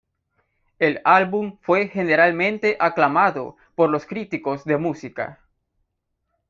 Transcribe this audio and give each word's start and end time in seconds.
El 0.79 0.99
álbum 1.05 1.59
fue 1.61 1.87
generalmente 1.87 2.75
aclamado 2.79 3.55
por 3.75 3.91
los 3.91 4.07
críticos 4.07 4.65
de 4.65 4.77
música. 4.77 5.39